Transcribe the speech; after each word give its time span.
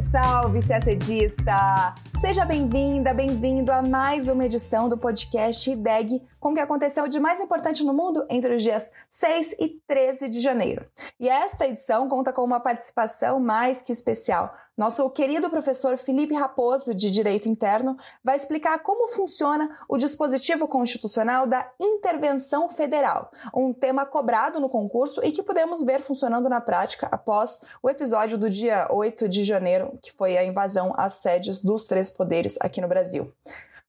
Salve, 0.00 0.62
salve, 0.62 0.62
CACDista! 0.66 1.94
Seja 2.18 2.44
bem-vinda, 2.44 3.12
bem-vindo 3.12 3.70
a 3.70 3.82
mais 3.82 4.28
uma 4.28 4.46
edição 4.46 4.88
do 4.88 4.96
podcast 4.96 5.70
IDEG 5.70 6.22
com 6.38 6.50
o 6.50 6.54
que 6.54 6.60
aconteceu 6.60 7.06
de 7.06 7.20
mais 7.20 7.40
importante 7.40 7.84
no 7.84 7.92
mundo 7.92 8.24
entre 8.30 8.54
os 8.54 8.62
dias 8.62 8.90
6 9.10 9.56
e 9.60 9.80
13 9.86 10.28
de 10.28 10.40
janeiro. 10.40 10.86
E 11.18 11.28
esta 11.28 11.66
edição 11.66 12.08
conta 12.08 12.32
com 12.32 12.42
uma 12.42 12.60
participação 12.60 13.38
mais 13.38 13.82
que 13.82 13.92
especial. 13.92 14.54
Nosso 14.76 15.08
querido 15.10 15.50
professor 15.50 15.98
Felipe 15.98 16.34
Raposo, 16.34 16.94
de 16.94 17.10
Direito 17.10 17.48
Interno, 17.48 17.96
vai 18.24 18.36
explicar 18.36 18.78
como 18.78 19.08
funciona 19.08 19.78
o 19.88 19.98
dispositivo 19.98 20.66
constitucional 20.66 21.46
da 21.46 21.70
intervenção 21.78 22.68
federal, 22.68 23.30
um 23.54 23.72
tema 23.72 24.06
cobrado 24.06 24.58
no 24.60 24.68
concurso 24.68 25.20
e 25.24 25.32
que 25.32 25.42
podemos 25.42 25.82
ver 25.82 26.00
funcionando 26.00 26.48
na 26.48 26.60
prática 26.60 27.08
após 27.10 27.62
o 27.82 27.90
episódio 27.90 28.38
do 28.38 28.48
dia 28.48 28.88
8 28.90 29.28
de 29.28 29.44
janeiro, 29.44 29.98
que 30.00 30.12
foi 30.12 30.38
a 30.38 30.44
invasão 30.44 30.94
às 30.96 31.14
sedes 31.14 31.62
dos 31.62 31.84
três 31.84 32.10
poderes 32.10 32.56
aqui 32.60 32.80
no 32.80 32.88
Brasil. 32.88 33.32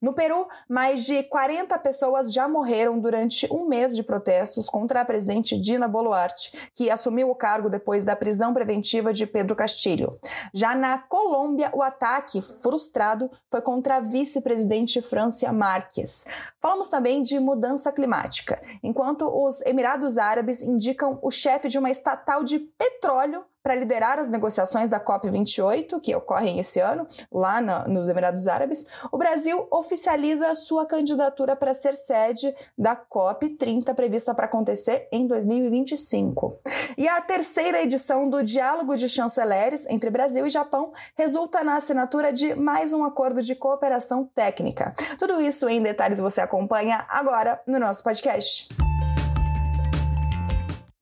No 0.01 0.13
Peru, 0.13 0.47
mais 0.67 1.05
de 1.05 1.21
40 1.21 1.77
pessoas 1.77 2.33
já 2.33 2.47
morreram 2.47 2.97
durante 2.97 3.47
um 3.53 3.67
mês 3.67 3.95
de 3.95 4.01
protestos 4.01 4.67
contra 4.67 5.01
a 5.01 5.05
presidente 5.05 5.55
Dina 5.55 5.87
Boluarte, 5.87 6.71
que 6.73 6.89
assumiu 6.89 7.29
o 7.29 7.35
cargo 7.35 7.69
depois 7.69 8.03
da 8.03 8.15
prisão 8.15 8.51
preventiva 8.51 9.13
de 9.13 9.27
Pedro 9.27 9.55
Castilho. 9.55 10.17
Já 10.51 10.73
na 10.73 10.97
Colômbia, 10.97 11.69
o 11.71 11.83
ataque 11.83 12.41
frustrado 12.41 13.29
foi 13.51 13.61
contra 13.61 13.97
a 13.97 13.99
vice-presidente 13.99 15.03
Francia 15.03 15.53
Marques. 15.53 16.25
Falamos 16.59 16.87
também 16.87 17.21
de 17.21 17.39
mudança 17.39 17.91
climática, 17.91 18.59
enquanto 18.81 19.29
os 19.31 19.61
Emirados 19.61 20.17
Árabes 20.17 20.63
indicam 20.63 21.19
o 21.21 21.29
chefe 21.29 21.69
de 21.69 21.77
uma 21.77 21.91
estatal 21.91 22.43
de 22.43 22.57
petróleo 22.57 23.45
para 23.63 23.75
liderar 23.75 24.19
as 24.19 24.27
negociações 24.27 24.89
da 24.89 24.99
COP28, 24.99 25.99
que 26.01 26.15
ocorrem 26.15 26.59
esse 26.59 26.79
ano, 26.79 27.07
lá 27.31 27.61
na, 27.61 27.87
nos 27.87 28.09
Emirados 28.09 28.47
Árabes, 28.47 28.85
o 29.11 29.17
Brasil 29.17 29.67
oficializa 29.69 30.49
a 30.49 30.55
sua 30.55 30.85
candidatura 30.85 31.55
para 31.55 31.73
ser 31.73 31.95
sede 31.95 32.53
da 32.77 32.95
COP30, 32.95 33.93
prevista 33.93 34.33
para 34.33 34.45
acontecer 34.45 35.07
em 35.11 35.27
2025. 35.27 36.59
E 36.97 37.07
a 37.07 37.21
terceira 37.21 37.81
edição 37.81 38.29
do 38.29 38.43
Diálogo 38.43 38.95
de 38.95 39.07
Chanceleres 39.07 39.85
entre 39.87 40.09
Brasil 40.09 40.45
e 40.45 40.49
Japão 40.49 40.93
resulta 41.15 41.63
na 41.63 41.75
assinatura 41.75 42.33
de 42.33 42.55
mais 42.55 42.93
um 42.93 43.03
acordo 43.03 43.41
de 43.41 43.55
cooperação 43.55 44.25
técnica. 44.33 44.93
Tudo 45.17 45.41
isso 45.41 45.69
em 45.69 45.81
detalhes 45.81 46.19
você 46.19 46.41
acompanha 46.41 47.05
agora 47.09 47.61
no 47.67 47.79
nosso 47.79 48.03
podcast. 48.03 48.80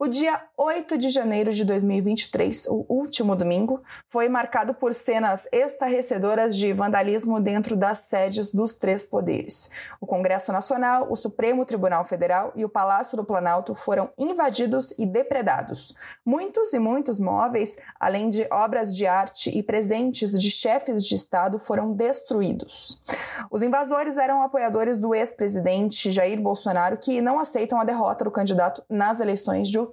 O 0.02 0.08
dia 0.08 0.42
8 0.56 0.98
de 0.98 1.10
janeiro 1.10 1.52
de 1.52 1.66
2023, 1.66 2.68
o 2.68 2.86
último 2.88 3.36
domingo, 3.36 3.84
foi 4.08 4.30
marcado 4.30 4.74
por 4.74 4.94
cenas 4.94 5.46
estarrecedoras 5.52 6.56
de 6.56 6.72
vandalismo 6.72 7.38
dentro 7.42 7.76
das 7.76 7.98
sedes 7.98 8.50
dos 8.50 8.76
três 8.76 9.06
poderes. 9.06 9.70
O 10.00 10.08
Congresso 10.08 10.54
Nacional, 10.54 11.08
o 11.10 11.18
Supremo 11.18 11.66
Tribunal 11.66 12.06
Federal 12.06 12.54
e 12.56 12.64
o 12.64 12.70
Palácio 12.70 13.18
do 13.18 13.26
Planalto 13.26 13.76
foram 13.76 14.10
invadidos 14.18 14.98
e 14.98 15.06
depredados. 15.06 15.94
Muitos 16.26 16.72
e 16.72 16.80
muitos 16.80 17.20
móveis, 17.20 17.76
além 18.00 18.30
de 18.30 18.48
obras 18.50 18.96
de 18.96 19.06
arte 19.06 19.50
e 19.50 19.62
presentes 19.62 20.32
de 20.40 20.50
chefes 20.50 21.04
de 21.04 21.16
Estado, 21.16 21.60
foram 21.60 21.92
destruídos. 21.92 23.04
Os 23.52 23.62
invasores 23.62 24.18
eram 24.18 24.44
apoiadores 24.44 24.98
do 24.98 25.14
ex-presidente 25.14 26.10
Jair 26.10 26.42
Bolsonaro, 26.42 26.96
que 26.96 27.20
não 27.20 27.38
aceitam 27.38 27.82
a 27.82 27.84
derrota 27.84 28.24
do 28.24 28.32
candidato 28.32 28.82
nas 28.90 29.20
eleições 29.20 29.68
de 29.68 29.78
outubro. 29.78 29.89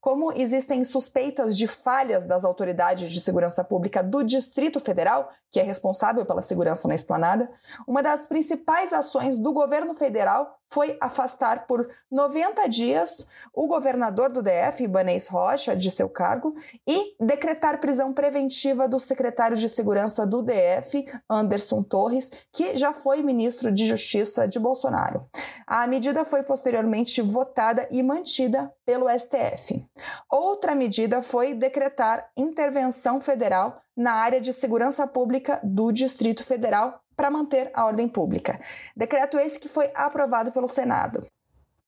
Como 0.00 0.32
existem 0.32 0.82
suspeitas 0.84 1.56
de 1.56 1.66
falhas 1.66 2.24
das 2.24 2.44
autoridades 2.44 3.10
de 3.10 3.20
segurança 3.20 3.64
pública 3.64 4.02
do 4.02 4.22
Distrito 4.22 4.80
Federal, 4.80 5.30
que 5.50 5.60
é 5.60 5.62
responsável 5.62 6.24
pela 6.24 6.42
segurança 6.42 6.86
na 6.86 6.94
esplanada, 6.94 7.50
uma 7.86 8.02
das 8.02 8.26
principais 8.26 8.92
ações 8.92 9.38
do 9.38 9.52
governo 9.52 9.94
federal 9.94 10.58
foi 10.70 10.96
afastar 11.00 11.66
por 11.66 11.88
90 12.10 12.68
dias 12.68 13.28
o 13.52 13.66
governador 13.66 14.30
do 14.30 14.42
DF, 14.42 14.84
Ibanez 14.84 15.28
Rocha, 15.28 15.76
de 15.76 15.90
seu 15.90 16.08
cargo 16.08 16.54
e 16.86 17.14
decretar 17.20 17.80
prisão 17.80 18.12
preventiva 18.12 18.88
do 18.88 18.98
secretário 18.98 19.56
de 19.56 19.68
Segurança 19.68 20.26
do 20.26 20.42
DF, 20.42 21.06
Anderson 21.28 21.82
Torres, 21.82 22.30
que 22.52 22.76
já 22.76 22.92
foi 22.92 23.22
ministro 23.22 23.72
de 23.72 23.86
Justiça 23.86 24.46
de 24.46 24.58
Bolsonaro. 24.58 25.26
A 25.66 25.86
medida 25.86 26.24
foi 26.24 26.42
posteriormente 26.42 27.20
votada 27.22 27.88
e 27.90 28.02
mantida 28.02 28.72
pelo 28.84 29.06
STF. 29.08 29.84
Outra 30.30 30.74
medida 30.74 31.22
foi 31.22 31.54
decretar 31.54 32.28
intervenção 32.36 33.20
federal 33.20 33.80
na 33.96 34.12
área 34.12 34.40
de 34.40 34.52
segurança 34.52 35.06
pública 35.06 35.58
do 35.62 35.90
Distrito 35.90 36.44
Federal 36.44 37.00
para 37.16 37.30
manter 37.30 37.70
a 37.72 37.86
ordem 37.86 38.08
pública. 38.08 38.60
Decreto 38.94 39.38
esse 39.38 39.58
que 39.58 39.68
foi 39.68 39.90
aprovado 39.94 40.52
pelo 40.52 40.68
Senado. 40.68 41.26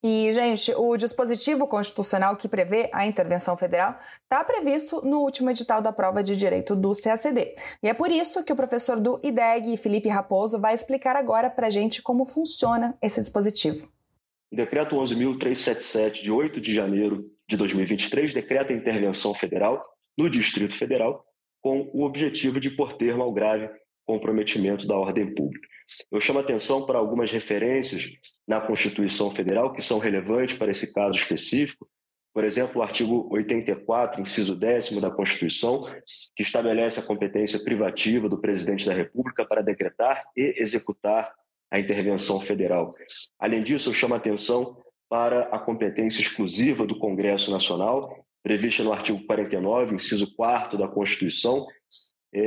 E, 0.03 0.33
gente, 0.33 0.73
o 0.77 0.97
dispositivo 0.97 1.67
constitucional 1.67 2.37
que 2.37 2.47
prevê 2.47 2.89
a 2.93 3.05
intervenção 3.05 3.57
federal 3.57 3.99
está 4.23 4.45
previsto 4.45 5.03
no 5.05 5.19
último 5.19 5.51
edital 5.51 5.83
da 5.83 5.93
prova 5.93 6.23
de 6.23 6.37
direito 6.37 6.77
do 6.77 6.93
CACD. 6.93 7.57
E 7.83 7.89
é 7.89 7.93
por 7.93 8.09
isso 8.09 8.45
que 8.45 8.53
o 8.53 8.57
professor 8.57 9.01
do 9.01 9.21
IDEG, 9.25 9.77
Felipe 9.77 10.09
Raposo, 10.09 10.61
vai 10.61 10.73
explicar 10.73 11.17
agora 11.17 11.51
para 11.51 11.67
a 11.67 11.71
gente 11.71 12.01
como 12.01 12.27
funciona 12.27 12.97
esse 13.03 13.21
dispositivo. 13.21 13.89
O 14.53 14.57
decreto 14.57 14.95
11.377, 14.95 16.23
de 16.23 16.31
8 16.31 16.61
de 16.61 16.73
janeiro 16.73 17.29
de 17.49 17.57
2023, 17.57 18.33
decreta 18.33 18.73
a 18.73 18.77
intervenção 18.77 19.35
federal 19.35 19.83
no 20.17 20.31
Distrito 20.31 20.75
Federal 20.75 21.25
com 21.61 21.91
o 21.93 22.05
objetivo 22.05 22.61
de 22.61 22.71
pôr 22.71 22.93
termo 22.93 23.25
ao 23.25 23.33
grave 23.33 23.69
comprometimento 24.09 24.87
da 24.87 24.97
ordem 24.97 25.35
pública. 25.35 25.69
Eu 26.11 26.19
chamo 26.19 26.39
atenção 26.39 26.87
para 26.87 26.99
algumas 26.99 27.31
referências 27.31 28.11
na 28.47 28.59
Constituição 28.59 29.31
Federal 29.31 29.71
que 29.71 29.83
são 29.83 29.99
relevantes 29.99 30.57
para 30.57 30.71
esse 30.71 30.95
caso 30.95 31.19
específico. 31.19 31.87
Por 32.33 32.43
exemplo, 32.43 32.81
o 32.81 32.83
artigo 32.83 33.29
84, 33.31 34.23
inciso 34.23 34.57
10 34.57 34.93
da 34.93 35.11
Constituição, 35.11 35.85
que 36.35 36.43
estabelece 36.43 36.99
a 36.99 37.03
competência 37.03 37.59
privativa 37.63 38.31
do 38.31 38.39
presidente 38.39 38.87
da 38.87 38.95
República 38.95 39.45
para 39.45 39.61
decretar 39.61 40.25
e 40.35 40.55
executar 40.57 41.35
a 41.71 41.79
intervenção 41.79 42.41
federal. 42.41 42.95
Além 43.39 43.63
disso, 43.63 43.91
eu 43.91 43.95
chamo 43.95 44.15
atenção 44.15 44.79
para 45.07 45.41
a 45.51 45.59
competência 45.59 46.23
exclusiva 46.23 46.87
do 46.87 46.99
Congresso 46.99 47.51
Nacional, 47.51 48.25
prevista 48.43 48.83
no 48.83 48.93
artigo 48.93 49.23
49, 49.27 49.97
inciso 49.97 50.35
4 50.35 50.79
da 50.79 50.89
Constituição, 50.89 51.67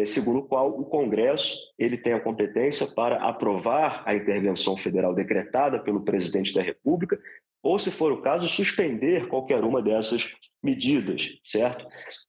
segundo 0.05 0.39
o 0.39 0.43
qual 0.43 0.69
o 0.69 0.85
Congresso 0.85 1.57
ele 1.77 1.97
tem 1.97 2.13
a 2.13 2.19
competência 2.19 2.85
para 2.85 3.17
aprovar 3.17 4.03
a 4.05 4.13
intervenção 4.13 4.77
federal 4.77 5.13
decretada 5.13 5.79
pelo 5.79 6.03
presidente 6.03 6.53
da 6.53 6.61
República, 6.61 7.19
ou, 7.63 7.77
se 7.77 7.91
for 7.91 8.11
o 8.11 8.21
caso, 8.21 8.47
suspender 8.47 9.27
qualquer 9.27 9.63
uma 9.63 9.81
dessas 9.81 10.31
medidas, 10.63 11.29
certo? 11.43 11.87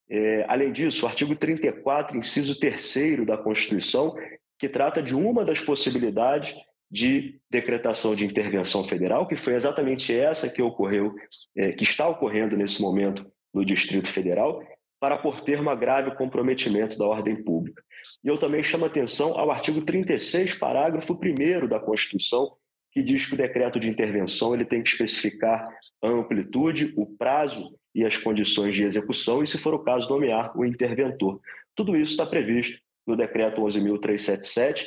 É, 0.09 0.45
além 0.49 0.73
disso, 0.73 1.05
o 1.05 1.09
artigo 1.09 1.35
34, 1.35 2.17
inciso 2.17 2.59
3 2.59 3.25
da 3.27 3.39
Constituição, 3.39 4.15
que 4.59 4.69
trata 4.69 5.03
de 5.03 5.15
uma 5.15 5.45
das 5.45 5.61
possibilidades 5.61 6.55
de 6.91 7.41
decretação 7.51 8.15
de 8.15 8.27
intervenção 8.27 8.85
federal, 8.85 9.27
que 9.27 9.35
foi 9.35 9.55
exatamente 9.55 10.15
essa 10.15 10.49
que 10.49 10.61
ocorreu, 10.61 11.15
é, 11.57 11.73
que 11.73 11.85
está 11.85 12.07
ocorrendo 12.07 12.57
nesse 12.57 12.83
momento 12.83 13.27
no 13.55 13.65
Distrito 13.65 14.09
Federal, 14.09 14.63
para 15.03 15.19
por 15.19 15.41
termo 15.41 15.69
a 15.69 15.75
grave 15.75 16.15
comprometimento 16.15 16.97
da 16.97 17.05
ordem 17.05 17.35
pública. 17.35 17.83
E 18.23 18.29
eu 18.29 18.39
também 18.39 18.63
chamo 18.63 18.85
atenção 18.85 19.37
ao 19.37 19.51
artigo 19.51 19.83
36, 19.83 20.55
parágrafo 20.55 21.19
1 21.21 21.67
da 21.67 21.81
Constituição, 21.81 22.53
que 22.93 23.03
diz 23.03 23.27
que 23.27 23.35
o 23.35 23.37
decreto 23.37 23.81
de 23.81 23.91
intervenção 23.91 24.55
ele 24.55 24.65
tem 24.65 24.81
que 24.81 24.91
especificar 24.91 25.69
a 26.01 26.09
amplitude, 26.09 26.95
o 26.97 27.05
prazo 27.05 27.77
e 27.93 28.05
as 28.05 28.17
condições 28.17 28.77
de 28.77 28.85
execução 28.85 29.43
e, 29.43 29.47
se 29.49 29.59
for 29.59 29.75
o 29.75 29.81
caso, 29.81 30.09
nomear 30.09 30.57
o 30.57 30.65
interventor. 30.65 31.41
Tudo 31.75 31.97
isso 31.97 32.13
está 32.13 32.25
previsto 32.25 32.79
no 33.07 33.17
decreto 33.17 33.61
11.377, 33.61 34.85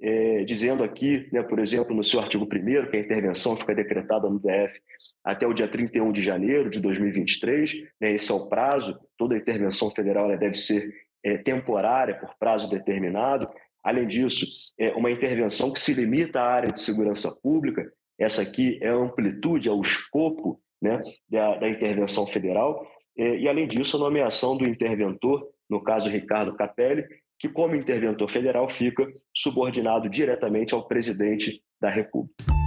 é, 0.00 0.44
dizendo 0.44 0.82
aqui, 0.82 1.28
né, 1.32 1.42
por 1.42 1.58
exemplo, 1.58 1.94
no 1.94 2.02
seu 2.02 2.20
artigo 2.20 2.44
1 2.44 2.90
que 2.90 2.96
a 2.96 3.00
intervenção 3.00 3.56
fica 3.56 3.74
decretada 3.74 4.28
no 4.28 4.38
DF 4.38 4.80
até 5.22 5.46
o 5.46 5.52
dia 5.52 5.68
31 5.68 6.10
de 6.12 6.22
janeiro 6.22 6.70
de 6.70 6.80
2023, 6.80 7.74
né, 8.00 8.12
esse 8.12 8.30
é 8.30 8.34
o 8.34 8.48
prazo, 8.48 8.98
toda 9.16 9.36
intervenção 9.36 9.90
federal 9.90 10.28
deve 10.36 10.54
ser 10.54 10.90
é, 11.22 11.36
temporária, 11.36 12.14
por 12.14 12.34
prazo 12.38 12.70
determinado. 12.70 13.48
Além 13.84 14.06
disso, 14.06 14.46
é 14.78 14.92
uma 14.92 15.10
intervenção 15.10 15.72
que 15.72 15.80
se 15.80 15.92
limita 15.92 16.40
à 16.40 16.46
área 16.46 16.72
de 16.72 16.80
segurança 16.80 17.30
pública, 17.42 17.90
essa 18.18 18.42
aqui 18.42 18.78
é 18.82 18.88
a 18.88 18.94
amplitude, 18.94 19.68
é 19.68 19.72
o 19.72 19.80
escopo 19.80 20.60
né, 20.80 21.00
da, 21.28 21.56
da 21.56 21.68
intervenção 21.68 22.26
federal, 22.26 22.86
é, 23.18 23.36
e 23.36 23.48
além 23.48 23.66
disso, 23.66 23.96
a 23.96 24.00
nomeação 24.00 24.56
do 24.56 24.66
interventor, 24.66 25.46
no 25.68 25.82
caso 25.82 26.08
Ricardo 26.08 26.54
Capelli, 26.54 27.04
que, 27.38 27.48
como 27.48 27.74
interventor 27.74 28.28
federal, 28.28 28.68
fica 28.68 29.06
subordinado 29.34 30.08
diretamente 30.08 30.74
ao 30.74 30.86
presidente 30.86 31.62
da 31.80 31.88
República. 31.88 32.57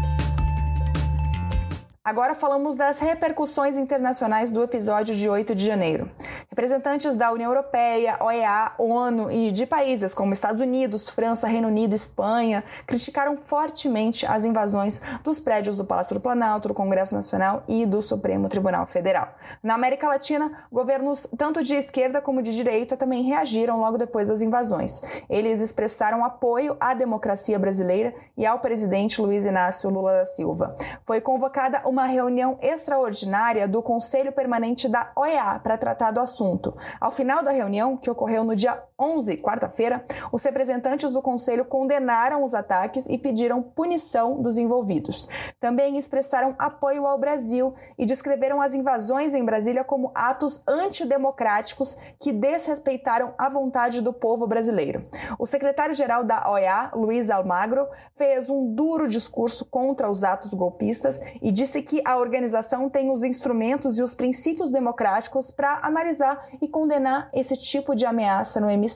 Agora 2.11 2.35
falamos 2.35 2.75
das 2.75 2.99
repercussões 2.99 3.77
internacionais 3.77 4.51
do 4.51 4.61
episódio 4.61 5.15
de 5.15 5.29
8 5.29 5.55
de 5.55 5.65
janeiro. 5.65 6.11
Representantes 6.49 7.15
da 7.15 7.31
União 7.31 7.49
Europeia, 7.49 8.17
OEA, 8.19 8.73
ONU 8.77 9.31
e 9.31 9.49
de 9.49 9.65
países 9.65 10.13
como 10.13 10.33
Estados 10.33 10.59
Unidos, 10.59 11.07
França, 11.07 11.47
Reino 11.47 11.69
Unido, 11.69 11.95
Espanha 11.95 12.65
criticaram 12.85 13.37
fortemente 13.37 14.25
as 14.25 14.43
invasões 14.43 15.01
dos 15.23 15.39
prédios 15.39 15.77
do 15.77 15.85
Palácio 15.85 16.13
do 16.13 16.19
Planalto, 16.19 16.67
do 16.67 16.73
Congresso 16.73 17.15
Nacional 17.15 17.63
e 17.65 17.85
do 17.85 18.01
Supremo 18.01 18.49
Tribunal 18.49 18.85
Federal. 18.85 19.29
Na 19.63 19.75
América 19.75 20.09
Latina, 20.09 20.67
governos 20.69 21.25
tanto 21.37 21.63
de 21.63 21.75
esquerda 21.75 22.19
como 22.19 22.41
de 22.41 22.53
direita 22.53 22.97
também 22.97 23.23
reagiram 23.23 23.79
logo 23.79 23.97
depois 23.97 24.27
das 24.27 24.41
invasões. 24.41 25.01
Eles 25.29 25.61
expressaram 25.61 26.25
apoio 26.25 26.75
à 26.77 26.93
democracia 26.93 27.57
brasileira 27.57 28.13
e 28.35 28.45
ao 28.45 28.59
presidente 28.59 29.21
Luiz 29.21 29.45
Inácio 29.45 29.89
Lula 29.89 30.11
da 30.11 30.25
Silva. 30.25 30.75
Foi 31.05 31.21
convocada 31.21 31.81
uma 31.85 32.00
reunião 32.05 32.57
extraordinária 32.61 33.67
do 33.67 33.81
Conselho 33.81 34.31
Permanente 34.31 34.87
da 34.87 35.11
OEA 35.15 35.59
para 35.59 35.77
tratar 35.77 36.11
do 36.11 36.19
assunto. 36.19 36.75
Ao 36.99 37.11
final 37.11 37.43
da 37.43 37.51
reunião, 37.51 37.97
que 37.97 38.09
ocorreu 38.09 38.43
no 38.43 38.55
dia 38.55 38.81
11, 39.01 39.37
quarta-feira, 39.37 40.05
os 40.31 40.43
representantes 40.43 41.11
do 41.11 41.21
Conselho 41.21 41.65
condenaram 41.65 42.43
os 42.43 42.53
ataques 42.53 43.07
e 43.07 43.17
pediram 43.17 43.63
punição 43.63 44.41
dos 44.41 44.57
envolvidos. 44.57 45.27
Também 45.59 45.97
expressaram 45.97 46.55
apoio 46.59 47.07
ao 47.07 47.17
Brasil 47.17 47.73
e 47.97 48.05
descreveram 48.05 48.61
as 48.61 48.75
invasões 48.75 49.33
em 49.33 49.43
Brasília 49.43 49.83
como 49.83 50.11
atos 50.13 50.63
antidemocráticos 50.67 51.97
que 52.19 52.31
desrespeitaram 52.31 53.33
a 53.37 53.49
vontade 53.49 54.01
do 54.01 54.13
povo 54.13 54.45
brasileiro. 54.45 55.05
O 55.39 55.47
secretário-geral 55.47 56.23
da 56.23 56.49
OEA, 56.49 56.91
Luiz 56.93 57.31
Almagro, 57.31 57.87
fez 58.15 58.49
um 58.49 58.73
duro 58.73 59.07
discurso 59.07 59.65
contra 59.65 60.09
os 60.09 60.23
atos 60.23 60.53
golpistas 60.53 61.19
e 61.41 61.51
disse 61.51 61.81
que 61.81 62.01
a 62.05 62.17
organização 62.17 62.89
tem 62.89 63.09
os 63.09 63.23
instrumentos 63.23 63.97
e 63.97 64.03
os 64.03 64.13
princípios 64.13 64.69
democráticos 64.69 65.49
para 65.49 65.79
analisar 65.81 66.47
e 66.61 66.67
condenar 66.67 67.29
esse 67.33 67.57
tipo 67.57 67.95
de 67.95 68.05
ameaça 68.05 68.59
no 68.59 68.69
hemisfério. 68.69 68.90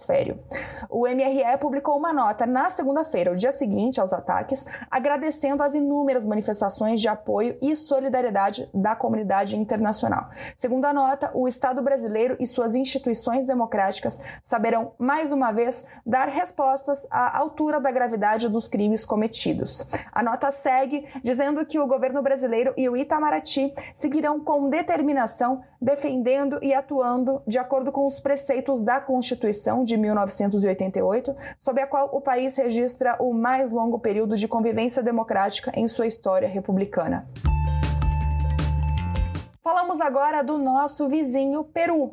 O 0.90 1.08
MRE 1.08 1.58
publicou 1.60 1.98
uma 1.98 2.14
nota 2.14 2.46
na 2.46 2.70
segunda-feira, 2.70 3.32
o 3.32 3.36
dia 3.36 3.52
seguinte 3.52 4.00
aos 4.00 4.14
ataques, 4.14 4.66
agradecendo 4.90 5.64
as 5.64 5.76
inúmeras 5.76 6.26
manifestações 6.26 7.02
de 7.02 7.08
apoio 7.08 7.58
e 7.62 7.76
solidariedade 7.76 8.70
da 8.74 8.96
comunidade 8.96 9.56
internacional. 9.56 10.30
Segundo 10.56 10.86
a 10.86 10.94
nota, 10.94 11.32
o 11.34 11.48
Estado 11.48 11.82
brasileiro 11.82 12.36
e 12.40 12.48
suas 12.48 12.76
instituições 12.76 13.46
democráticas 13.46 14.22
saberão, 14.44 14.94
mais 14.98 15.32
uma 15.32 15.52
vez, 15.52 15.86
dar 16.06 16.28
respostas 16.28 17.08
à 17.10 17.38
altura 17.38 17.80
da 17.80 17.92
gravidade 17.92 18.50
dos 18.50 18.68
crimes 18.68 19.06
cometidos. 19.06 19.88
A 20.12 20.22
nota 20.22 20.52
segue 20.52 21.06
dizendo 21.24 21.66
que 21.66 21.80
o 21.80 21.88
governo 21.88 22.22
brasileiro 22.22 22.74
e 22.76 22.90
o 22.90 22.98
Itamaraty 22.98 23.74
seguirão 23.94 24.40
com 24.40 24.70
determinação 24.70 25.64
defendendo 25.86 26.58
e 26.64 26.74
atuando 26.74 27.44
de 27.46 27.60
acordo 27.60 27.92
com 27.92 28.08
os 28.08 28.20
preceitos 28.20 28.82
da 28.82 29.00
Constituição 29.00 29.84
de 29.86 29.96
1988, 29.96 31.36
sob 31.58 31.80
a 31.80 31.88
qual 31.88 32.10
o 32.12 32.20
país 32.20 32.58
registra 32.58 33.16
o 33.20 33.34
mais 33.34 33.72
longo 33.72 34.00
período 34.00 34.36
de 34.36 34.48
convivência 34.48 35.02
democrática 35.02 35.72
em 35.76 35.88
sua 35.88 36.08
história 36.08 36.48
republicana. 36.50 37.28
Falamos 39.62 40.02
agora 40.02 40.44
do 40.44 40.58
nosso 40.58 41.08
vizinho 41.08 41.64
Peru. 41.64 42.12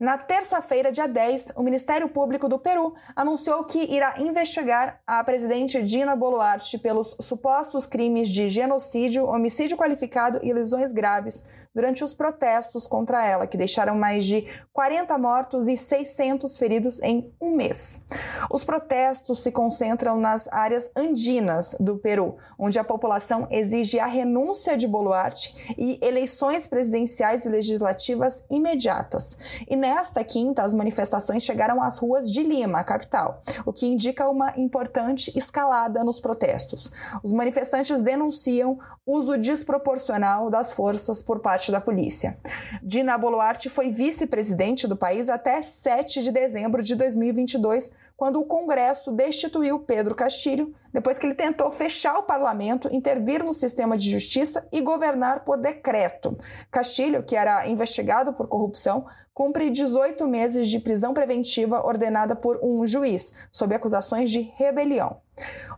Na 0.00 0.16
terça-feira, 0.16 0.92
dia 0.92 1.08
10, 1.08 1.54
o 1.56 1.62
Ministério 1.62 2.08
Público 2.08 2.48
do 2.48 2.56
Peru 2.56 2.94
anunciou 3.16 3.64
que 3.64 3.78
irá 3.92 4.14
investigar 4.18 5.00
a 5.04 5.24
presidente 5.24 5.82
Dina 5.82 6.14
Boluarte 6.14 6.78
pelos 6.78 7.16
supostos 7.20 7.84
crimes 7.84 8.28
de 8.28 8.48
genocídio, 8.48 9.26
homicídio 9.26 9.76
qualificado 9.76 10.38
e 10.40 10.52
lesões 10.52 10.92
graves 10.92 11.44
durante 11.78 12.02
os 12.02 12.12
protestos 12.12 12.88
contra 12.88 13.24
ela, 13.24 13.46
que 13.46 13.56
deixaram 13.56 13.94
mais 13.94 14.24
de 14.24 14.48
40 14.72 15.16
mortos 15.16 15.68
e 15.68 15.76
600 15.76 16.58
feridos 16.58 17.00
em 17.00 17.32
um 17.40 17.54
mês. 17.54 18.04
Os 18.50 18.64
protestos 18.64 19.44
se 19.44 19.52
concentram 19.52 20.18
nas 20.18 20.48
áreas 20.52 20.90
andinas 20.96 21.76
do 21.78 21.96
Peru, 21.96 22.36
onde 22.58 22.80
a 22.80 22.84
população 22.84 23.46
exige 23.48 24.00
a 24.00 24.06
renúncia 24.06 24.76
de 24.76 24.88
Boluarte 24.88 25.74
e 25.78 26.00
eleições 26.02 26.66
presidenciais 26.66 27.44
e 27.44 27.48
legislativas 27.48 28.44
imediatas. 28.50 29.38
E 29.70 29.76
nesta 29.76 30.24
quinta, 30.24 30.64
as 30.64 30.74
manifestações 30.74 31.44
chegaram 31.44 31.80
às 31.80 31.98
ruas 31.98 32.28
de 32.28 32.42
Lima, 32.42 32.80
a 32.80 32.84
capital, 32.84 33.40
o 33.64 33.72
que 33.72 33.86
indica 33.86 34.28
uma 34.28 34.52
importante 34.58 35.30
escalada 35.38 36.02
nos 36.02 36.18
protestos. 36.18 36.90
Os 37.22 37.30
manifestantes 37.30 38.00
denunciam 38.00 38.80
uso 39.06 39.38
desproporcional 39.38 40.50
das 40.50 40.70
forças 40.70 41.22
por 41.22 41.40
parte 41.40 41.67
da 41.70 41.80
polícia. 41.80 42.38
Dina 42.82 43.16
Boluarte 43.18 43.68
foi 43.68 43.90
vice-presidente 43.90 44.86
do 44.86 44.96
país 44.96 45.28
até 45.28 45.62
7 45.62 46.22
de 46.22 46.30
dezembro 46.30 46.82
de 46.82 46.94
2022, 46.94 47.92
quando 48.16 48.40
o 48.40 48.44
Congresso 48.44 49.12
destituiu 49.12 49.78
Pedro 49.78 50.14
Castilho, 50.14 50.74
depois 50.92 51.18
que 51.18 51.26
ele 51.26 51.34
tentou 51.34 51.70
fechar 51.70 52.18
o 52.18 52.24
parlamento, 52.24 52.88
intervir 52.92 53.44
no 53.44 53.52
sistema 53.52 53.96
de 53.96 54.10
justiça 54.10 54.66
e 54.72 54.80
governar 54.80 55.44
por 55.44 55.56
decreto. 55.56 56.36
Castilho, 56.70 57.22
que 57.22 57.36
era 57.36 57.68
investigado 57.68 58.32
por 58.32 58.48
corrupção, 58.48 59.06
cumpre 59.38 59.70
18 59.70 60.26
meses 60.26 60.66
de 60.66 60.80
prisão 60.80 61.14
preventiva 61.14 61.86
ordenada 61.86 62.34
por 62.34 62.58
um 62.60 62.84
juiz, 62.84 63.34
sob 63.52 63.72
acusações 63.72 64.32
de 64.32 64.40
rebelião. 64.40 65.20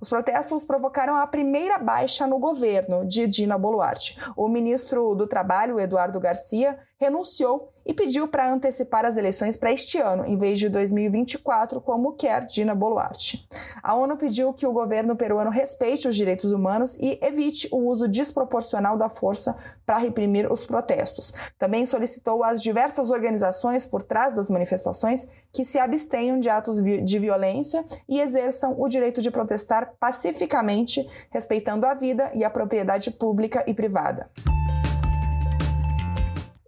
Os 0.01 0.09
protestos 0.09 0.65
provocaram 0.65 1.15
a 1.17 1.27
primeira 1.27 1.77
baixa 1.77 2.27
no 2.27 2.39
governo 2.39 3.07
de 3.07 3.27
Dina 3.27 3.59
Boluarte. 3.59 4.19
O 4.35 4.49
ministro 4.49 5.15
do 5.15 5.27
Trabalho, 5.27 5.79
Eduardo 5.79 6.19
Garcia, 6.19 6.79
renunciou 6.99 7.73
e 7.85 7.95
pediu 7.95 8.29
para 8.29 8.53
antecipar 8.53 9.05
as 9.05 9.17
eleições 9.17 9.57
para 9.57 9.73
este 9.73 9.99
ano, 9.99 10.25
em 10.25 10.39
vez 10.39 10.59
de 10.59 10.69
2024, 10.69 11.81
como 11.81 12.13
quer 12.13 12.47
Dina 12.47 12.75
Boluarte. 12.75 13.49
A 13.83 13.95
ONU 13.95 14.17
pediu 14.17 14.53
que 14.53 14.67
o 14.67 14.73
governo 14.73 15.17
peruano 15.17 15.51
respeite 15.51 16.07
os 16.07 16.15
direitos 16.15 16.53
humanos 16.53 16.97
e 17.01 17.19
evite 17.23 17.69
o 17.73 17.79
uso 17.79 18.07
desproporcional 18.07 18.97
da 18.97 19.09
força 19.09 19.57
para 19.91 19.99
reprimir 19.99 20.47
os 20.53 20.65
protestos. 20.65 21.35
Também 21.59 21.85
solicitou 21.85 22.45
às 22.45 22.63
diversas 22.63 23.11
organizações 23.11 23.85
por 23.85 24.05
trás 24.05 24.33
das 24.33 24.49
manifestações 24.49 25.29
que 25.53 25.65
se 25.65 25.81
abstenham 25.81 26.39
de 26.39 26.49
atos 26.49 26.77
de 26.81 27.19
violência 27.19 27.85
e 28.09 28.21
exerçam 28.21 28.81
o 28.81 28.87
direito 28.87 29.21
de 29.21 29.33
protestar 29.33 29.95
pacificamente, 29.99 31.05
respeitando 31.29 31.87
a 31.87 31.95
vida 31.95 32.31
e 32.37 32.45
a 32.45 32.51
propriedade 32.51 33.11
pública 33.11 33.65
e 33.67 33.75
privada. 33.75 34.31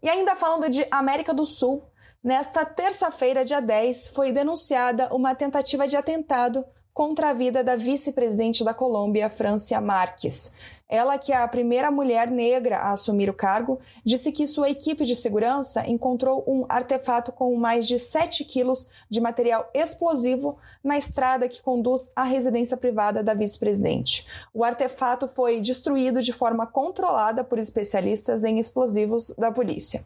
E 0.02 0.08
ainda 0.08 0.34
falando 0.34 0.68
de 0.68 0.84
América 0.90 1.32
do 1.32 1.46
Sul, 1.46 1.84
nesta 2.24 2.64
terça-feira, 2.64 3.44
dia 3.44 3.60
10, 3.60 4.08
foi 4.08 4.32
denunciada 4.32 5.08
uma 5.14 5.32
tentativa 5.32 5.86
de 5.86 5.94
atentado 5.94 6.64
contra 6.92 7.30
a 7.30 7.32
vida 7.32 7.62
da 7.62 7.76
vice-presidente 7.76 8.64
da 8.64 8.74
Colômbia, 8.74 9.30
Francia 9.30 9.80
Marques. 9.80 10.56
Ela, 10.92 11.16
que 11.16 11.32
é 11.32 11.36
a 11.38 11.48
primeira 11.48 11.90
mulher 11.90 12.30
negra 12.30 12.76
a 12.76 12.92
assumir 12.92 13.30
o 13.30 13.34
cargo, 13.34 13.80
disse 14.04 14.30
que 14.30 14.46
sua 14.46 14.68
equipe 14.68 15.06
de 15.06 15.16
segurança 15.16 15.88
encontrou 15.88 16.44
um 16.46 16.66
artefato 16.68 17.32
com 17.32 17.56
mais 17.56 17.88
de 17.88 17.98
7 17.98 18.44
quilos 18.44 18.86
de 19.08 19.18
material 19.18 19.70
explosivo 19.72 20.58
na 20.84 20.98
estrada 20.98 21.48
que 21.48 21.62
conduz 21.62 22.12
à 22.14 22.24
residência 22.24 22.76
privada 22.76 23.22
da 23.22 23.32
vice-presidente. 23.32 24.26
O 24.52 24.62
artefato 24.62 25.26
foi 25.26 25.62
destruído 25.62 26.20
de 26.20 26.30
forma 26.30 26.66
controlada 26.66 27.42
por 27.42 27.58
especialistas 27.58 28.44
em 28.44 28.58
explosivos 28.58 29.34
da 29.38 29.50
polícia. 29.50 30.04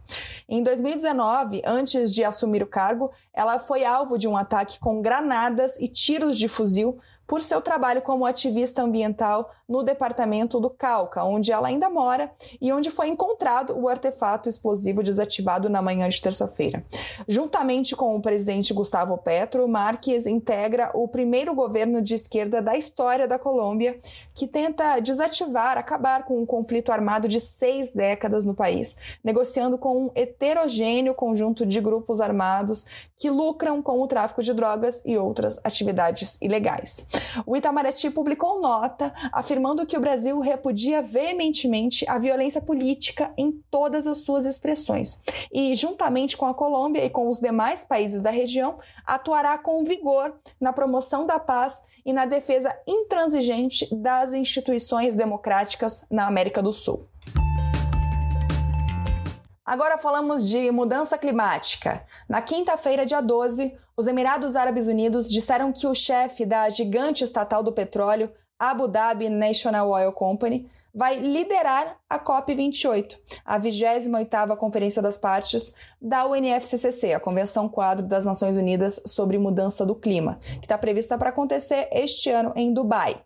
Em 0.49 0.63
2019, 0.63 1.63
antes 1.67 2.15
de 2.15 2.23
assumir 2.23 2.63
o 2.63 2.69
cargo, 2.69 3.11
ela 3.35 3.59
foi 3.59 3.85
alvo 3.85 4.17
de 4.17 4.29
um 4.29 4.37
ataque 4.37 4.79
com 4.79 5.03
granadas 5.03 5.77
e 5.81 5.89
tiros 5.89 6.39
de 6.39 6.47
fuzil 6.47 7.01
por 7.27 7.43
seu 7.43 7.61
trabalho 7.61 8.03
como 8.03 8.25
ativista 8.25 8.83
ambiental 8.83 9.51
no 9.69 9.83
departamento 9.83 10.61
do 10.61 10.71
Cauca, 10.71 11.25
onde 11.25 11.51
ela 11.51 11.69
ainda 11.69 11.91
mora 11.91 12.31
e 12.61 12.73
onde 12.73 12.91
foi 12.91 13.09
encontrado 13.09 13.77
o 13.77 13.89
artefato 13.89 14.49
explosivo 14.49 15.03
desativado 15.03 15.69
na 15.69 15.83
manhã 15.83 16.09
de 16.09 16.21
terça-feira. 16.21 16.85
Juntamente 17.27 17.97
com 17.97 18.15
o 18.15 18.23
presidente 18.23 18.73
Gustavo 18.73 19.19
Petro, 19.19 19.67
Marques 19.67 20.27
integra 20.27 20.91
o 20.95 21.09
primeiro 21.09 21.55
governo 21.55 22.01
de 22.01 22.15
esquerda 22.15 22.63
da 22.63 22.77
história 22.77 23.27
da 23.27 23.39
Colômbia 23.39 23.99
que 24.35 24.47
tenta 24.47 25.01
desativar, 25.01 25.77
acabar 25.77 26.25
com 26.25 26.41
um 26.41 26.47
conflito 26.47 26.93
armado 26.93 27.27
de 27.27 27.41
seis 27.41 27.91
décadas 27.91 28.45
no 28.45 28.55
país, 28.55 28.97
negociando 29.25 29.77
com 29.77 30.07
um 30.07 30.11
heterogêneo 30.15 31.15
conjunto 31.15 31.67
de 31.67 31.81
grupos 31.81 32.21
armados 32.21 32.87
que 33.17 33.31
lucram 33.31 33.83
com 33.83 34.01
o 34.01 34.07
tráfico 34.07 34.43
de 34.43 34.53
drogas 34.53 35.03
e 35.05 35.17
outras 35.17 35.59
atividades 35.65 36.39
ilegais. 36.41 37.07
O 37.45 37.57
Itamaraty 37.57 38.11
publicou 38.11 38.61
nota 38.61 39.13
afirmando 39.57 39.87
que 39.87 39.97
o 39.97 40.01
Brasil 40.01 40.39
repudia 40.39 41.01
veementemente 41.01 42.07
a 42.11 42.19
violência 42.19 42.61
política 42.61 43.33
em 43.39 43.53
todas 43.71 44.07
as 44.07 44.19
suas 44.19 44.45
expressões 44.45 45.23
e, 45.51 45.75
juntamente 45.75 46.37
com 46.37 46.45
a 46.45 46.53
Colômbia 46.53 47.03
e 47.03 47.09
com 47.09 47.31
os 47.31 47.39
demais 47.39 47.83
países 47.83 48.21
da 48.21 48.29
região, 48.29 48.79
atuará 49.07 49.57
com 49.57 49.83
vigor 49.83 50.39
na 50.61 50.75
promoção 50.75 51.27
da 51.27 51.39
paz 51.39 51.83
e 52.05 52.13
na 52.13 52.27
defesa 52.27 52.77
intransigente 52.87 53.89
das 53.95 54.35
instituições 54.35 55.15
democráticas 55.15 56.07
na 56.11 56.27
América 56.27 56.63
do 56.63 56.73
Sul. 56.73 57.09
Agora 59.65 59.97
falamos 59.97 60.47
de 60.47 60.71
mudança 60.71 61.17
climática. 61.17 62.05
Na 62.29 62.43
quinta-feira, 62.43 63.07
dia 63.07 63.23
12, 63.23 63.75
os 63.97 64.07
Emirados 64.07 64.55
Árabes 64.55 64.87
Unidos 64.87 65.31
disseram 65.31 65.73
que 65.73 65.87
o 65.87 65.95
chefe 65.95 66.45
da 66.45 66.69
gigante 66.69 67.25
estatal 67.25 67.63
do 67.63 67.73
petróleo, 67.73 68.31
Abu 68.59 68.89
Dhabi 68.89 69.29
National 69.29 69.91
Oil 69.91 70.13
Company, 70.13 70.67
vai 70.95 71.19
liderar 71.19 71.99
a 72.09 72.19
COP28, 72.19 73.19
a 73.45 73.61
28ª 73.61 74.57
Conferência 74.57 75.03
das 75.03 75.19
Partes 75.19 75.75
da 76.01 76.27
UNFCCC, 76.27 77.13
a 77.13 77.21
Convenção 77.21 77.69
Quadro 77.69 78.07
das 78.07 78.25
Nações 78.25 78.57
Unidas 78.57 79.03
sobre 79.07 79.37
Mudança 79.37 79.85
do 79.85 79.95
Clima, 79.95 80.39
que 80.41 80.65
está 80.65 80.79
prevista 80.79 81.19
para 81.19 81.29
acontecer 81.29 81.87
este 81.93 82.31
ano 82.31 82.53
em 82.57 82.73
Dubai. 82.73 83.23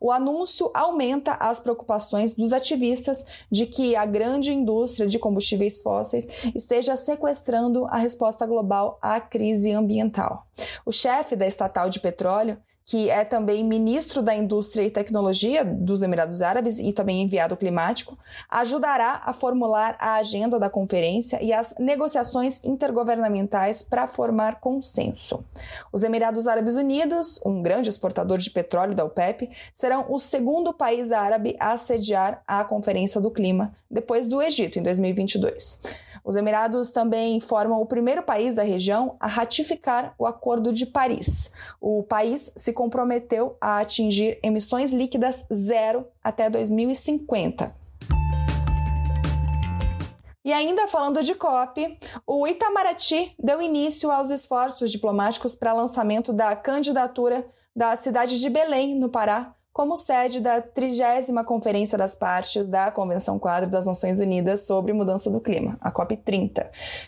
O 0.00 0.12
anúncio 0.12 0.70
aumenta 0.72 1.32
as 1.34 1.58
preocupações 1.58 2.32
dos 2.34 2.52
ativistas 2.52 3.26
de 3.50 3.66
que 3.66 3.96
a 3.96 4.06
grande 4.06 4.52
indústria 4.52 5.06
de 5.06 5.18
combustíveis 5.18 5.82
fósseis 5.82 6.28
esteja 6.54 6.96
sequestrando 6.96 7.84
a 7.86 7.96
resposta 7.96 8.46
global 8.46 8.98
à 9.02 9.20
crise 9.20 9.72
ambiental. 9.72 10.46
O 10.86 10.92
chefe 10.92 11.34
da 11.34 11.46
estatal 11.46 11.90
de 11.90 12.00
petróleo 12.00 12.58
que 12.88 13.10
é 13.10 13.22
também 13.22 13.62
ministro 13.62 14.22
da 14.22 14.34
Indústria 14.34 14.82
e 14.82 14.90
Tecnologia 14.90 15.62
dos 15.62 16.00
Emirados 16.00 16.40
Árabes 16.40 16.78
e 16.78 16.90
também 16.90 17.20
enviado 17.20 17.54
climático, 17.54 18.18
ajudará 18.48 19.20
a 19.26 19.34
formular 19.34 19.94
a 20.00 20.14
agenda 20.14 20.58
da 20.58 20.70
conferência 20.70 21.38
e 21.42 21.52
as 21.52 21.74
negociações 21.78 22.64
intergovernamentais 22.64 23.82
para 23.82 24.08
formar 24.08 24.58
consenso. 24.58 25.44
Os 25.92 26.02
Emirados 26.02 26.46
Árabes 26.46 26.76
Unidos, 26.76 27.38
um 27.44 27.60
grande 27.60 27.90
exportador 27.90 28.38
de 28.38 28.48
petróleo 28.48 28.94
da 28.94 29.04
OPEP, 29.04 29.50
serão 29.70 30.06
o 30.08 30.18
segundo 30.18 30.72
país 30.72 31.12
árabe 31.12 31.56
a 31.60 31.76
sediar 31.76 32.42
a 32.46 32.64
Conferência 32.64 33.20
do 33.20 33.30
Clima, 33.30 33.70
depois 33.90 34.26
do 34.26 34.40
Egito, 34.40 34.78
em 34.78 34.82
2022. 34.82 35.82
Os 36.28 36.36
Emirados 36.36 36.90
também 36.90 37.40
formam 37.40 37.80
o 37.80 37.86
primeiro 37.86 38.22
país 38.22 38.54
da 38.54 38.62
região 38.62 39.16
a 39.18 39.26
ratificar 39.26 40.14
o 40.18 40.26
Acordo 40.26 40.74
de 40.74 40.84
Paris. 40.84 41.50
O 41.80 42.02
país 42.02 42.52
se 42.54 42.74
comprometeu 42.78 43.56
a 43.60 43.80
atingir 43.80 44.38
emissões 44.40 44.92
líquidas 44.92 45.44
zero 45.52 46.06
até 46.22 46.48
2050. 46.48 47.74
E 50.44 50.52
ainda 50.52 50.86
falando 50.86 51.20
de 51.24 51.34
COP, 51.34 51.98
o 52.24 52.46
Itamaraty 52.46 53.34
deu 53.36 53.60
início 53.60 54.12
aos 54.12 54.30
esforços 54.30 54.92
diplomáticos 54.92 55.56
para 55.56 55.72
lançamento 55.72 56.32
da 56.32 56.54
candidatura 56.54 57.44
da 57.74 57.96
cidade 57.96 58.38
de 58.38 58.48
Belém, 58.48 58.94
no 58.94 59.08
Pará, 59.08 59.56
como 59.78 59.96
sede 59.96 60.40
da 60.40 60.60
30 60.60 61.44
Conferência 61.44 61.96
das 61.96 62.16
Partes 62.16 62.66
da 62.66 62.90
Convenção 62.90 63.38
Quadro 63.38 63.70
das 63.70 63.86
Nações 63.86 64.18
Unidas 64.18 64.66
sobre 64.66 64.92
Mudança 64.92 65.30
do 65.30 65.40
Clima, 65.40 65.78
a 65.80 65.92
COP30, 65.92 66.66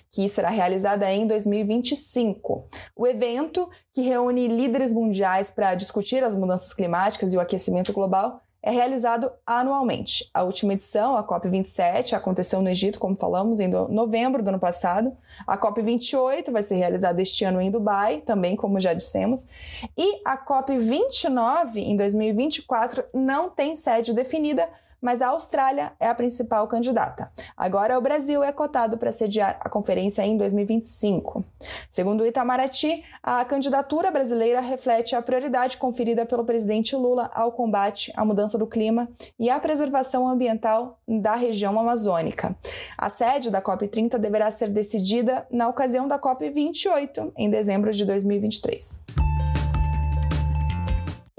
que 0.09 0.29
será 0.29 0.51
realizada 0.51 1.13
em 1.13 1.27
2025. 1.27 2.69
O 2.95 3.09
evento, 3.09 3.69
que 3.93 4.03
reúne 4.03 4.47
líderes 4.47 4.93
mundiais 4.93 5.51
para 5.51 5.75
discutir 5.75 6.23
as 6.23 6.37
mudanças 6.37 6.73
climáticas 6.73 7.33
e 7.33 7.37
o 7.37 7.41
aquecimento 7.41 7.93
global, 7.93 8.41
é 8.63 8.71
realizado 8.71 9.31
anualmente. 9.47 10.29
A 10.35 10.43
última 10.43 10.75
edição, 10.75 11.17
a 11.17 11.25
COP27, 11.25 12.13
aconteceu 12.13 12.61
no 12.61 12.69
Egito, 12.69 12.99
como 12.99 13.17
falamos, 13.17 13.59
em 13.59 13.69
novembro 13.69 14.43
do 14.43 14.49
ano 14.49 14.59
passado. 14.59 15.17
A 15.47 15.57
COP28 15.57 16.51
vai 16.51 16.63
ser 16.63 16.77
realizada 16.77 17.23
este 17.23 17.45
ano 17.45 17.61
em 17.61 17.71
Dubai, 17.71 18.21
também, 18.21 18.57
como 18.57 18.79
já 18.79 18.93
dissemos. 18.93 19.49
E 19.97 20.21
a 20.25 20.37
COP29, 20.37 21.77
em 21.77 21.97
2024, 21.97 23.05
não 23.15 23.49
tem 23.49 23.75
sede 23.77 24.13
definida, 24.13 24.69
mas 25.01 25.23
a 25.23 25.29
Austrália 25.29 25.93
é 25.99 26.09
a 26.09 26.15
principal 26.15 26.67
candidata. 26.67 27.31
Agora, 27.57 27.99
o 27.99 28.03
Brasil 28.03 28.43
é 28.43 28.53
cotado 28.53 28.99
para 28.99 29.13
sediar 29.13 29.59
a 29.61 29.69
conferência 29.69 30.23
em 30.23 30.37
2025. 30.37 31.45
Segundo 31.89 32.23
o 32.23 32.27
Itamaraty, 32.27 33.03
a 33.23 33.45
candidatura 33.45 34.11
brasileira 34.11 34.61
reflete 34.61 35.15
a 35.15 35.23
prioridade 35.23 35.77
conferida 35.77 36.27
pelo 36.27 36.45
presidente 36.45 36.95
Lula 36.97 37.31
ao 37.35 37.53
combate 37.53 38.13
à 38.17 38.25
mudança 38.25 38.59
do 38.59 38.67
clima 38.67 39.09
e 39.39 39.49
à 39.49 39.59
preservação 39.59 40.29
ambiental 40.29 40.99
da 41.07 41.35
região 41.35 41.79
amazônica. 41.79 42.57
A 42.97 43.09
sede 43.09 43.51
da 43.51 43.63
COP30 43.63 44.19
deverá 44.19 44.51
ser 44.51 44.69
decidida 44.69 45.47
na 45.51 45.69
ocasião 45.69 46.07
da 46.07 46.19
COP28, 46.19 47.33
em 47.37 47.51
dezembro 47.51 47.93
de 47.93 48.05
2023. 48.05 49.05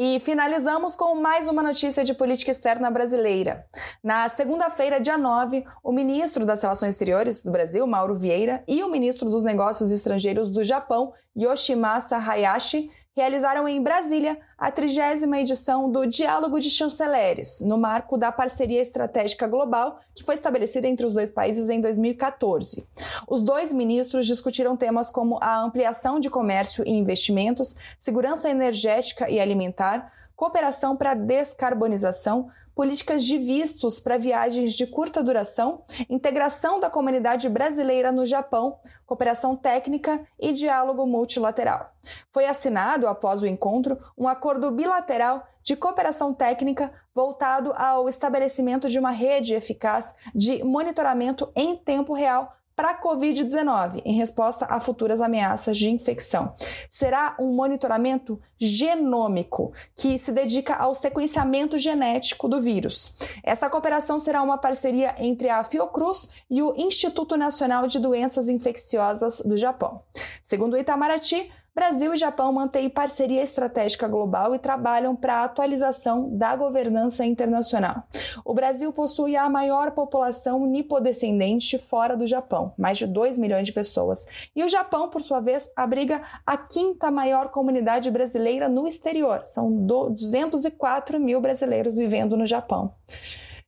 E 0.03 0.19
finalizamos 0.19 0.95
com 0.95 1.13
mais 1.13 1.47
uma 1.47 1.61
notícia 1.61 2.03
de 2.03 2.15
política 2.15 2.49
externa 2.49 2.89
brasileira. 2.89 3.67
Na 4.03 4.27
segunda-feira, 4.29 4.99
dia 4.99 5.15
9, 5.15 5.63
o 5.83 5.91
ministro 5.91 6.43
das 6.43 6.59
Relações 6.59 6.95
Exteriores 6.95 7.43
do 7.43 7.51
Brasil, 7.51 7.85
Mauro 7.85 8.15
Vieira, 8.15 8.63
e 8.67 8.81
o 8.81 8.89
ministro 8.89 9.29
dos 9.29 9.43
Negócios 9.43 9.91
Estrangeiros 9.91 10.49
do 10.49 10.63
Japão, 10.63 11.13
Yoshimasa 11.37 12.17
Hayashi, 12.17 12.89
realizaram 13.15 13.67
em 13.67 13.81
Brasília 13.81 14.39
a 14.57 14.71
trigésima 14.71 15.39
edição 15.39 15.91
do 15.91 16.05
Diálogo 16.05 16.59
de 16.59 16.69
Chanceleres, 16.69 17.59
no 17.61 17.77
marco 17.77 18.17
da 18.17 18.31
parceria 18.31 18.81
estratégica 18.81 19.47
global 19.47 19.99
que 20.15 20.23
foi 20.23 20.35
estabelecida 20.35 20.87
entre 20.87 21.05
os 21.05 21.13
dois 21.13 21.31
países 21.31 21.69
em 21.69 21.81
2014. 21.81 22.87
Os 23.27 23.41
dois 23.41 23.73
ministros 23.73 24.25
discutiram 24.25 24.77
temas 24.77 25.09
como 25.09 25.37
a 25.41 25.59
ampliação 25.61 26.19
de 26.19 26.29
comércio 26.29 26.87
e 26.87 26.91
investimentos, 26.91 27.75
segurança 27.97 28.49
energética 28.49 29.29
e 29.29 29.39
alimentar, 29.39 30.11
cooperação 30.41 30.97
para 30.97 31.13
descarbonização, 31.13 32.49
políticas 32.73 33.23
de 33.23 33.37
vistos 33.37 33.99
para 33.99 34.17
viagens 34.17 34.73
de 34.73 34.87
curta 34.87 35.21
duração, 35.21 35.83
integração 36.09 36.79
da 36.79 36.89
comunidade 36.89 37.47
brasileira 37.47 38.11
no 38.11 38.25
Japão, 38.25 38.79
cooperação 39.05 39.55
técnica 39.55 40.25
e 40.39 40.51
diálogo 40.51 41.05
multilateral. 41.05 41.93
Foi 42.31 42.47
assinado, 42.47 43.07
após 43.07 43.43
o 43.43 43.45
encontro, 43.45 43.99
um 44.17 44.27
acordo 44.27 44.71
bilateral 44.71 45.45
de 45.61 45.75
cooperação 45.75 46.33
técnica 46.33 46.91
voltado 47.13 47.71
ao 47.77 48.09
estabelecimento 48.09 48.89
de 48.89 48.97
uma 48.97 49.11
rede 49.11 49.53
eficaz 49.53 50.15
de 50.33 50.63
monitoramento 50.63 51.51
em 51.55 51.75
tempo 51.77 52.13
real 52.13 52.51
para 52.75 52.91
a 52.91 53.01
Covid-19, 53.01 54.01
em 54.05 54.13
resposta 54.13 54.65
a 54.65 54.79
futuras 54.79 55.21
ameaças 55.21 55.77
de 55.77 55.89
infecção. 55.89 56.55
Será 56.89 57.35
um 57.39 57.53
monitoramento 57.53 58.39
genômico, 58.59 59.73
que 59.95 60.17
se 60.17 60.31
dedica 60.31 60.75
ao 60.75 60.93
sequenciamento 60.93 61.77
genético 61.79 62.47
do 62.47 62.61
vírus. 62.61 63.17
Essa 63.43 63.69
cooperação 63.69 64.19
será 64.19 64.41
uma 64.41 64.57
parceria 64.57 65.15
entre 65.17 65.49
a 65.49 65.63
Fiocruz 65.63 66.31
e 66.49 66.61
o 66.61 66.75
Instituto 66.77 67.35
Nacional 67.35 67.87
de 67.87 67.99
Doenças 67.99 68.49
Infecciosas 68.49 69.41
do 69.41 69.57
Japão. 69.57 70.03
Segundo 70.43 70.73
o 70.73 70.77
Itamaraty, 70.77 71.51
Brasil 71.73 72.13
e 72.13 72.17
Japão 72.17 72.51
mantêm 72.51 72.89
parceria 72.89 73.41
estratégica 73.41 74.05
global 74.05 74.53
e 74.53 74.59
trabalham 74.59 75.15
para 75.15 75.35
a 75.35 75.43
atualização 75.45 76.29
da 76.37 76.53
governança 76.53 77.25
internacional. 77.25 78.03
O 78.43 78.53
Brasil 78.53 78.91
possui 78.91 79.37
a 79.37 79.49
maior 79.49 79.91
população 79.91 80.65
nipodescendente 80.65 81.77
fora 81.77 82.17
do 82.17 82.27
Japão, 82.27 82.73
mais 82.77 82.97
de 82.97 83.07
2 83.07 83.37
milhões 83.37 83.65
de 83.65 83.71
pessoas. 83.71 84.25
E 84.53 84.65
o 84.65 84.69
Japão, 84.69 85.09
por 85.09 85.23
sua 85.23 85.39
vez, 85.39 85.71
abriga 85.73 86.21
a 86.45 86.57
quinta 86.57 87.09
maior 87.09 87.49
comunidade 87.49 88.11
brasileira 88.11 88.67
no 88.67 88.85
exterior. 88.85 89.45
São 89.45 89.71
204 89.73 91.19
mil 91.21 91.39
brasileiros 91.39 91.95
vivendo 91.95 92.35
no 92.35 92.45
Japão. 92.45 92.93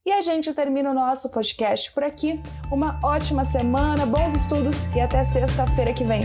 E 0.04 0.12
a 0.12 0.20
gente 0.20 0.52
termina 0.52 0.90
o 0.90 0.94
nosso 0.94 1.30
podcast 1.30 1.90
por 1.92 2.04
aqui. 2.04 2.38
Uma 2.70 3.00
ótima 3.02 3.46
semana, 3.46 4.04
bons 4.04 4.34
estudos 4.34 4.94
e 4.94 5.00
até 5.00 5.24
sexta-feira 5.24 5.94
que 5.94 6.04
vem. 6.04 6.22